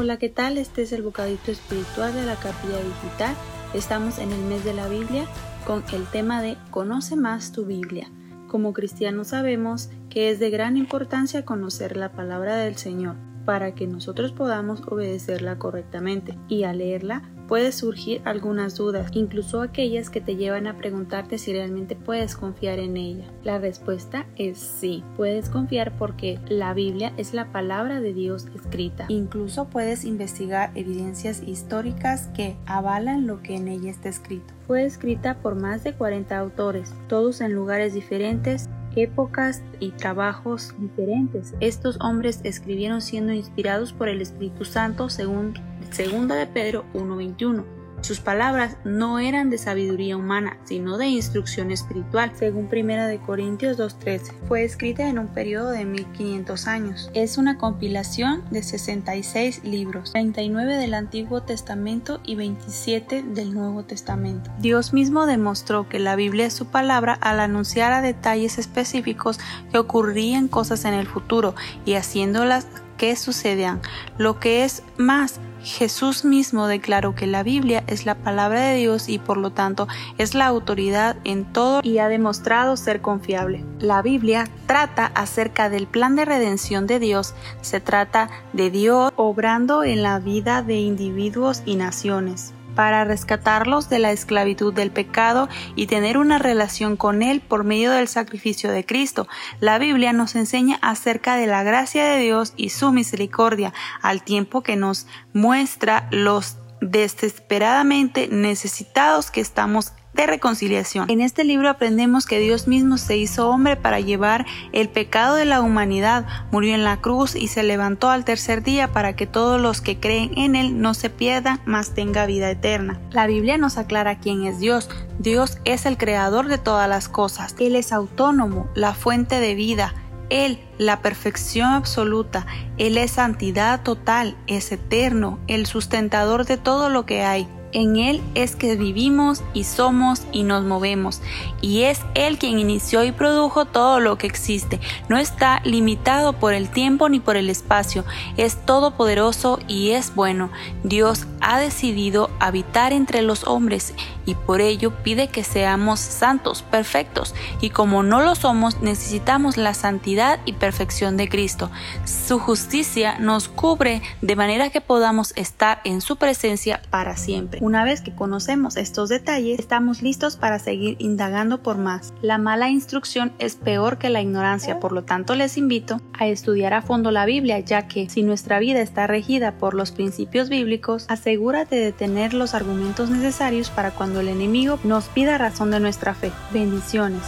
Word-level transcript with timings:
Hola, 0.00 0.16
¿qué 0.16 0.30
tal? 0.30 0.56
Este 0.56 0.80
es 0.80 0.92
el 0.92 1.02
bocadito 1.02 1.50
espiritual 1.50 2.14
de 2.14 2.24
la 2.24 2.34
capilla 2.36 2.78
digital. 2.78 3.36
Estamos 3.74 4.18
en 4.18 4.32
el 4.32 4.40
mes 4.44 4.64
de 4.64 4.72
la 4.72 4.88
Biblia 4.88 5.26
con 5.66 5.84
el 5.92 6.06
tema 6.06 6.40
de 6.40 6.56
Conoce 6.70 7.16
más 7.16 7.52
tu 7.52 7.66
Biblia. 7.66 8.10
Como 8.48 8.72
cristianos 8.72 9.28
sabemos 9.28 9.90
que 10.08 10.30
es 10.30 10.40
de 10.40 10.48
gran 10.48 10.78
importancia 10.78 11.44
conocer 11.44 11.98
la 11.98 12.12
palabra 12.12 12.56
del 12.56 12.76
Señor 12.76 13.16
para 13.50 13.74
que 13.74 13.88
nosotros 13.88 14.30
podamos 14.30 14.80
obedecerla 14.86 15.58
correctamente 15.58 16.38
y 16.46 16.62
al 16.62 16.78
leerla 16.78 17.24
puede 17.48 17.72
surgir 17.72 18.22
algunas 18.24 18.76
dudas, 18.76 19.10
incluso 19.12 19.60
aquellas 19.60 20.08
que 20.08 20.20
te 20.20 20.36
llevan 20.36 20.68
a 20.68 20.76
preguntarte 20.76 21.36
si 21.36 21.52
realmente 21.52 21.96
puedes 21.96 22.36
confiar 22.36 22.78
en 22.78 22.96
ella. 22.96 23.24
La 23.42 23.58
respuesta 23.58 24.24
es 24.36 24.58
sí, 24.58 25.02
puedes 25.16 25.48
confiar 25.48 25.98
porque 25.98 26.38
la 26.48 26.74
Biblia 26.74 27.12
es 27.16 27.34
la 27.34 27.50
palabra 27.50 28.00
de 28.00 28.14
Dios 28.14 28.46
escrita. 28.54 29.06
Incluso 29.08 29.64
puedes 29.64 30.04
investigar 30.04 30.70
evidencias 30.76 31.42
históricas 31.42 32.28
que 32.28 32.54
avalan 32.66 33.26
lo 33.26 33.42
que 33.42 33.56
en 33.56 33.66
ella 33.66 33.90
está 33.90 34.10
escrito. 34.10 34.54
Fue 34.68 34.84
escrita 34.84 35.38
por 35.38 35.56
más 35.56 35.82
de 35.82 35.92
40 35.92 36.38
autores, 36.38 36.94
todos 37.08 37.40
en 37.40 37.52
lugares 37.52 37.94
diferentes 37.94 38.68
épocas 38.96 39.62
y 39.78 39.90
trabajos 39.92 40.74
diferentes. 40.78 41.54
Estos 41.60 41.98
hombres 42.00 42.40
escribieron 42.44 43.00
siendo 43.00 43.32
inspirados 43.32 43.92
por 43.92 44.08
el 44.08 44.20
Espíritu 44.20 44.64
Santo 44.64 45.08
según 45.08 45.54
2 45.96 46.28
de 46.28 46.46
Pedro 46.46 46.84
1.21. 46.94 47.79
Sus 48.02 48.20
palabras 48.20 48.76
no 48.84 49.18
eran 49.18 49.50
de 49.50 49.58
sabiduría 49.58 50.16
humana, 50.16 50.56
sino 50.64 50.96
de 50.96 51.08
instrucción 51.08 51.70
espiritual, 51.70 52.32
según 52.34 52.68
1 52.72 53.06
de 53.06 53.18
Corintios 53.18 53.78
2.13. 53.78 54.32
Fue 54.48 54.64
escrita 54.64 55.08
en 55.08 55.18
un 55.18 55.28
periodo 55.28 55.70
de 55.70 55.84
1500 55.84 56.66
años. 56.66 57.10
Es 57.14 57.38
una 57.38 57.58
compilación 57.58 58.42
de 58.50 58.62
66 58.62 59.64
libros, 59.64 60.12
39 60.12 60.76
del 60.76 60.94
Antiguo 60.94 61.42
Testamento 61.42 62.20
y 62.24 62.36
27 62.36 63.22
del 63.22 63.54
Nuevo 63.54 63.84
Testamento. 63.84 64.50
Dios 64.58 64.92
mismo 64.92 65.26
demostró 65.26 65.88
que 65.88 65.98
la 65.98 66.16
Biblia 66.16 66.46
es 66.46 66.54
su 66.54 66.66
palabra 66.66 67.18
al 67.20 67.40
anunciar 67.40 67.92
a 67.92 68.02
detalles 68.02 68.58
específicos 68.58 69.38
que 69.70 69.78
ocurrirían 69.78 70.48
cosas 70.48 70.84
en 70.84 70.94
el 70.94 71.06
futuro 71.06 71.54
y 71.84 71.94
haciéndolas 71.94 72.66
que 73.00 73.16
sucederán. 73.16 73.80
Lo 74.18 74.38
que 74.38 74.62
es 74.62 74.82
más, 74.98 75.40
Jesús 75.62 76.26
mismo 76.26 76.66
declaró 76.66 77.14
que 77.14 77.26
la 77.26 77.42
Biblia 77.42 77.82
es 77.86 78.04
la 78.04 78.14
palabra 78.14 78.60
de 78.60 78.76
Dios 78.76 79.08
y 79.08 79.18
por 79.18 79.38
lo 79.38 79.52
tanto 79.52 79.88
es 80.18 80.34
la 80.34 80.44
autoridad 80.44 81.16
en 81.24 81.50
todo 81.50 81.80
y 81.82 81.96
ha 81.96 82.08
demostrado 82.08 82.76
ser 82.76 83.00
confiable. 83.00 83.64
La 83.78 84.02
Biblia 84.02 84.46
trata 84.66 85.06
acerca 85.14 85.70
del 85.70 85.86
plan 85.86 86.14
de 86.14 86.26
redención 86.26 86.86
de 86.86 86.98
Dios, 86.98 87.34
se 87.62 87.80
trata 87.80 88.28
de 88.52 88.70
Dios 88.70 89.12
obrando 89.16 89.82
en 89.82 90.02
la 90.02 90.18
vida 90.18 90.60
de 90.60 90.74
individuos 90.74 91.62
y 91.64 91.76
naciones 91.76 92.52
para 92.80 93.04
rescatarlos 93.04 93.90
de 93.90 93.98
la 93.98 94.10
esclavitud 94.10 94.72
del 94.72 94.90
pecado 94.90 95.50
y 95.76 95.86
tener 95.86 96.16
una 96.16 96.38
relación 96.38 96.96
con 96.96 97.20
Él 97.20 97.42
por 97.42 97.62
medio 97.62 97.90
del 97.90 98.08
sacrificio 98.08 98.72
de 98.72 98.86
Cristo. 98.86 99.28
La 99.60 99.78
Biblia 99.78 100.14
nos 100.14 100.34
enseña 100.34 100.78
acerca 100.80 101.36
de 101.36 101.46
la 101.46 101.62
gracia 101.62 102.06
de 102.06 102.20
Dios 102.20 102.54
y 102.56 102.70
su 102.70 102.90
misericordia, 102.90 103.74
al 104.00 104.22
tiempo 104.22 104.62
que 104.62 104.76
nos 104.76 105.06
muestra 105.34 106.08
los 106.10 106.56
desesperadamente 106.80 108.28
necesitados 108.28 109.30
que 109.30 109.42
estamos 109.42 109.92
de 110.14 110.26
reconciliación. 110.26 111.08
En 111.10 111.20
este 111.20 111.44
libro 111.44 111.68
aprendemos 111.68 112.26
que 112.26 112.38
Dios 112.38 112.66
mismo 112.66 112.98
se 112.98 113.16
hizo 113.16 113.48
hombre 113.48 113.76
para 113.76 114.00
llevar 114.00 114.46
el 114.72 114.88
pecado 114.88 115.36
de 115.36 115.44
la 115.44 115.60
humanidad, 115.60 116.26
murió 116.50 116.74
en 116.74 116.84
la 116.84 117.00
cruz 117.00 117.36
y 117.36 117.48
se 117.48 117.62
levantó 117.62 118.10
al 118.10 118.24
tercer 118.24 118.62
día 118.62 118.92
para 118.92 119.14
que 119.14 119.26
todos 119.26 119.60
los 119.60 119.80
que 119.80 119.98
creen 119.98 120.36
en 120.36 120.56
Él 120.56 120.80
no 120.80 120.94
se 120.94 121.10
pierdan, 121.10 121.60
mas 121.64 121.94
tenga 121.94 122.26
vida 122.26 122.50
eterna. 122.50 123.00
La 123.10 123.26
Biblia 123.26 123.58
nos 123.58 123.78
aclara 123.78 124.18
quién 124.18 124.44
es 124.44 124.58
Dios. 124.58 124.88
Dios 125.18 125.58
es 125.64 125.86
el 125.86 125.96
creador 125.96 126.48
de 126.48 126.58
todas 126.58 126.88
las 126.88 127.08
cosas. 127.08 127.54
Él 127.58 127.76
es 127.76 127.92
autónomo, 127.92 128.68
la 128.74 128.94
fuente 128.94 129.40
de 129.40 129.54
vida. 129.54 129.94
Él, 130.30 130.60
la 130.78 131.02
perfección 131.02 131.72
absoluta, 131.72 132.46
Él 132.78 132.96
es 132.98 133.10
santidad 133.12 133.82
total, 133.82 134.36
es 134.46 134.70
eterno, 134.70 135.40
el 135.48 135.66
sustentador 135.66 136.46
de 136.46 136.56
todo 136.56 136.88
lo 136.88 137.04
que 137.04 137.22
hay. 137.22 137.48
En 137.72 137.96
Él 137.96 138.20
es 138.34 138.56
que 138.56 138.76
vivimos 138.76 139.42
y 139.54 139.64
somos 139.64 140.22
y 140.32 140.42
nos 140.42 140.64
movemos. 140.64 141.20
Y 141.60 141.82
es 141.82 142.00
Él 142.14 142.38
quien 142.38 142.58
inició 142.58 143.04
y 143.04 143.12
produjo 143.12 143.64
todo 143.64 144.00
lo 144.00 144.18
que 144.18 144.26
existe. 144.26 144.80
No 145.08 145.18
está 145.18 145.60
limitado 145.64 146.32
por 146.32 146.52
el 146.52 146.68
tiempo 146.68 147.08
ni 147.08 147.20
por 147.20 147.36
el 147.36 147.48
espacio. 147.48 148.04
Es 148.36 148.64
todopoderoso 148.66 149.60
y 149.68 149.90
es 149.90 150.14
bueno. 150.14 150.50
Dios 150.82 151.26
ha 151.40 151.58
decidido 151.58 152.30
habitar 152.38 152.92
entre 152.92 153.22
los 153.22 153.44
hombres 153.44 153.94
y 154.26 154.34
por 154.34 154.60
ello 154.60 154.92
pide 155.02 155.28
que 155.28 155.44
seamos 155.44 156.00
santos, 156.00 156.62
perfectos. 156.62 157.34
Y 157.60 157.70
como 157.70 158.02
no 158.02 158.20
lo 158.20 158.34
somos, 158.34 158.80
necesitamos 158.80 159.56
la 159.56 159.74
santidad 159.74 160.38
y 160.44 160.52
perfección 160.52 161.16
de 161.16 161.28
Cristo. 161.28 161.70
Su 162.04 162.38
justicia 162.38 163.18
nos 163.18 163.48
cubre 163.48 164.02
de 164.20 164.36
manera 164.36 164.70
que 164.70 164.80
podamos 164.80 165.32
estar 165.36 165.80
en 165.84 166.00
su 166.00 166.16
presencia 166.16 166.82
para 166.90 167.16
siempre. 167.16 167.60
Una 167.62 167.84
vez 167.84 168.00
que 168.00 168.14
conocemos 168.14 168.76
estos 168.76 169.08
detalles, 169.08 169.58
estamos 169.58 170.02
listos 170.02 170.36
para 170.36 170.58
seguir 170.58 170.96
indagando 170.98 171.62
por 171.62 171.78
más. 171.78 172.12
La 172.22 172.38
mala 172.38 172.68
instrucción 172.68 173.32
es 173.38 173.56
peor 173.56 173.98
que 173.98 174.10
la 174.10 174.20
ignorancia, 174.20 174.80
por 174.80 174.92
lo 174.92 175.02
tanto 175.02 175.34
les 175.34 175.56
invito 175.56 176.00
a 176.18 176.26
estudiar 176.26 176.74
a 176.74 176.82
fondo 176.82 177.10
la 177.10 177.24
Biblia, 177.24 177.58
ya 177.60 177.88
que 177.88 178.08
si 178.08 178.22
nuestra 178.22 178.58
vida 178.58 178.80
está 178.80 179.06
regida 179.06 179.58
por 179.58 179.74
los 179.74 179.92
principios 179.92 180.48
bíblicos, 180.48 181.06
asegúrate 181.30 181.76
de 181.76 181.92
tener 181.92 182.34
los 182.34 182.54
argumentos 182.54 183.08
necesarios 183.08 183.70
para 183.70 183.92
cuando 183.92 184.18
el 184.18 184.26
enemigo 184.26 184.80
nos 184.82 185.04
pida 185.04 185.38
razón 185.38 185.70
de 185.70 185.78
nuestra 185.78 186.12
fe. 186.12 186.32
Bendiciones. 186.52 187.22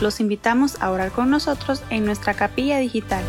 Los 0.00 0.18
invitamos 0.18 0.76
a 0.82 0.90
orar 0.90 1.12
con 1.12 1.30
nosotros 1.30 1.84
en 1.90 2.04
nuestra 2.04 2.34
capilla 2.34 2.78
digital. 2.78 3.22